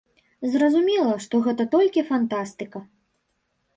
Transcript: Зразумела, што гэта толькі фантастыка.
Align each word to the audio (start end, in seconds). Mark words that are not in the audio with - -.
Зразумела, 0.53 1.11
што 1.27 1.41
гэта 1.47 1.63
толькі 1.75 2.07
фантастыка. 2.11 2.79